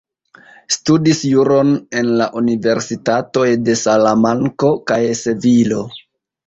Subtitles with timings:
[0.75, 1.69] Studis juron
[2.01, 5.89] en la universitatoj de Salamanko kaj Sevilo.